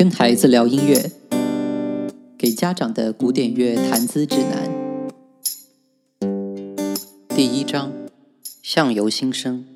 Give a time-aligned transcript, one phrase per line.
[0.00, 1.12] 跟孩子聊音乐，
[2.38, 5.10] 给家长的古典乐谈资指南。
[7.28, 7.92] 第一章：
[8.62, 9.66] 相由心生。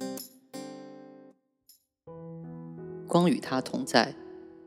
[3.06, 4.14] 光与他同在。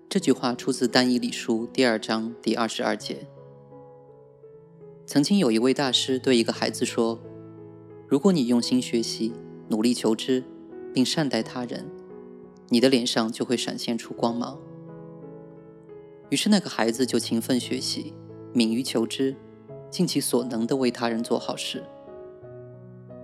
[0.07, 3.25] 这句话出自《单一礼书》第二章第二十二节。
[5.07, 7.19] 曾经有一位大师对一个孩子说
[8.07, 9.33] ：“如果你用心学习，
[9.69, 10.43] 努力求知，
[10.93, 11.87] 并善待他人，
[12.69, 14.59] 你的脸上就会闪现出光芒。”
[16.29, 18.13] 于是那个孩子就勤奋学习，
[18.53, 19.35] 敏于求知，
[19.89, 21.83] 尽其所能的为他人做好事。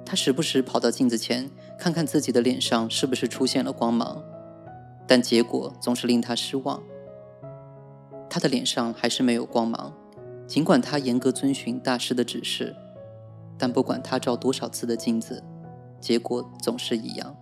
[0.06, 4.24] 他时不时跑到镜子前，看看自己的脸上是不是出现了光芒。
[5.06, 6.82] 但结果总是令他失望。
[8.30, 9.94] 他的脸上还是没有光芒，
[10.48, 12.74] 尽管他严格遵循大师的指示，
[13.58, 15.44] 但不管他照多少次的镜子，
[16.00, 17.36] 结果总是一样。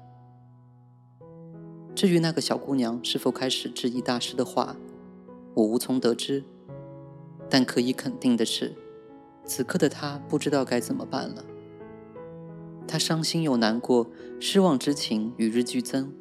[1.93, 4.75] 至于那个小姑娘是否开始质疑大师的话，
[5.53, 6.43] 我无从得知。
[7.49, 8.73] 但可以肯定的是，
[9.45, 11.43] 此刻的他不知道该怎么办了。
[12.87, 16.13] 他伤心又难过，失望之情与日俱增。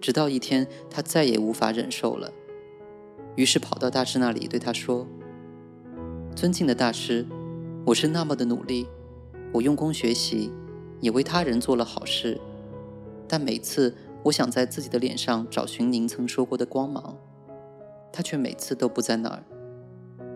[0.00, 2.32] 直到一天，他再也无法忍受了，
[3.36, 5.06] 于是跑到大师那里，对他说
[6.34, 7.26] ：“尊敬的大师，
[7.84, 8.86] 我是那么的努力，
[9.52, 10.50] 我用功学习，
[11.00, 12.40] 也为他人做了好事，
[13.28, 17.16] 但每次我想在自己的脸上找寻您曾说过的光芒，
[18.20, 19.42] 他却每次都不在那儿。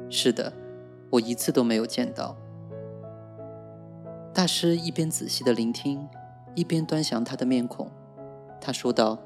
[0.09, 0.51] 是的，
[1.11, 2.35] 我一次都没有见到。”
[4.33, 6.09] 大师一边仔细的聆听，
[6.55, 7.91] 一边端详他的面孔，
[8.59, 9.19] 他说道。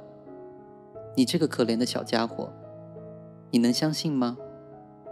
[1.14, 2.52] 你这个可怜的小家伙，
[3.52, 4.36] 你能相信吗？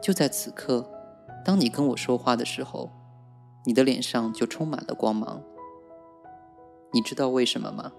[0.03, 0.91] 就在此刻，
[1.45, 2.91] 当你跟我说话的时候，
[3.65, 5.41] 你的脸上就充满了光芒。
[6.93, 7.93] 你知道为什么吗？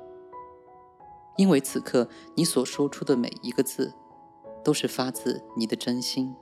[1.38, 3.94] 因为此刻你所说出的每一个字，
[4.68, 6.36] 都是发自你的真心。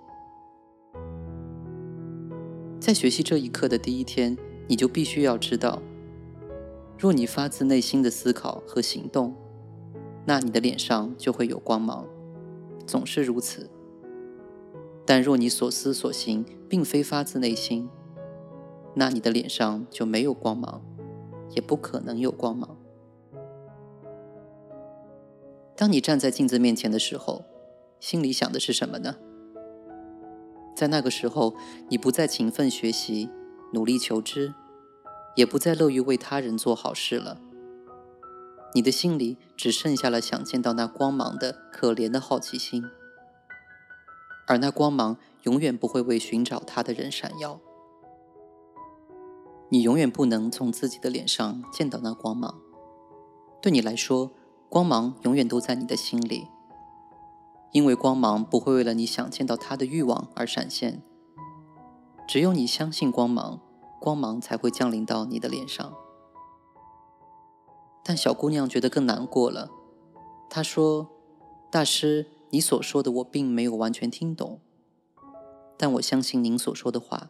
[2.80, 4.36] 在学习这一课的第一天，
[4.68, 5.80] 你就必须要知道，
[6.98, 9.36] 若你发自内心的思考和行动。
[10.26, 12.08] 那你的脸上就会有光芒，
[12.88, 13.70] 总是如此。
[15.06, 17.88] 但若你所思所行并非发自内心，
[18.96, 20.82] 那你的脸上就没有光芒，
[21.52, 22.76] 也不可能有光芒。
[25.76, 27.46] 当你站在镜子面前的时候，
[28.00, 29.16] 心里想的是什么呢？
[30.76, 31.56] 在那个时候，
[31.90, 33.30] 你不再勤奋学习、
[33.74, 34.54] 努力求知，
[35.36, 37.40] 也不再乐于为他人做好事了。
[38.74, 42.84] 你的心里只剩下了想见到那光芒的可怜的好奇心，
[44.48, 47.62] 而那光芒永远不会为寻找它的人闪耀。
[49.70, 52.60] 你永远不能从自己的脸上见到那光芒。
[53.62, 54.32] 对你来说，
[54.68, 56.50] 光芒永远都在你的心里，
[57.76, 61.04] 因为光芒不会为了你想见到它的欲望而闪现。
[62.26, 63.60] 只有你相信光芒，
[64.00, 65.94] 光芒才会降临到你的脸上。
[68.02, 69.70] 但小姑娘觉得更难过了。
[70.50, 71.10] 她说
[71.70, 74.62] ：“大师，你所说的我并没有完全听懂，
[75.78, 77.30] 但我相信您所说的话。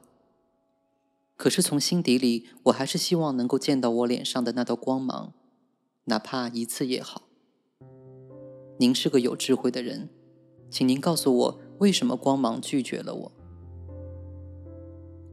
[1.36, 5.34] 可是从心底里，我还是希望能够见到我脸上的那道光芒，
[6.04, 7.24] 哪怕一次也好。
[8.78, 10.10] 您是个有智慧的人，
[10.70, 13.32] 请您告诉我，为什么光芒拒绝了我？”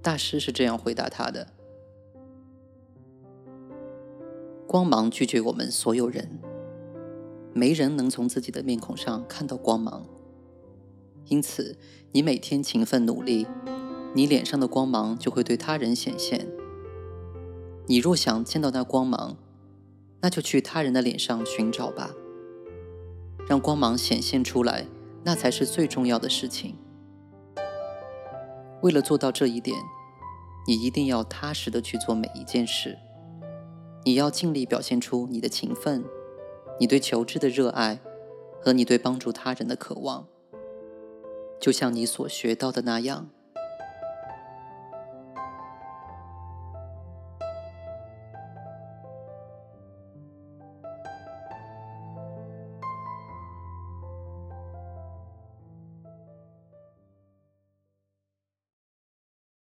[0.02, 1.48] 大师是这样回答他的。
[4.66, 6.40] 光芒拒绝我们所有人，
[7.52, 10.06] 没人能从自己的面孔上看到光芒。
[11.26, 11.76] 因此，
[12.12, 13.46] 你每天勤奋努力，
[14.14, 16.48] 你脸上的光芒就会对他人显现。
[17.86, 19.36] 你若想见到那光芒，
[20.20, 22.14] 那就去他人的脸上寻找吧，
[23.46, 24.86] 让光芒显现出来，
[25.24, 26.76] 那才是最重要的事情。
[28.82, 29.76] 为了做到这一点，
[30.66, 32.98] 你一定要踏实的去做每一件事。
[34.04, 36.04] 你要尽力表现出你的勤奋，
[36.80, 38.00] 你对求知的热爱，
[38.60, 40.26] 和你对帮助他人的渴望，
[41.60, 43.30] 就像你所学到的那样。